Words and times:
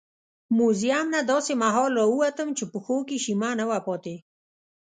موزیم 0.57 1.07
نه 1.15 1.21
داسې 1.31 1.53
مهال 1.63 1.91
راووتم 1.99 2.49
چې 2.57 2.63
پښو 2.71 2.97
کې 3.07 3.17
شیمه 3.23 3.49
نه 3.59 3.65
وه 3.69 3.79
پاتې. 3.87 4.15